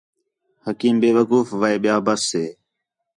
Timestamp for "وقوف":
1.17-1.47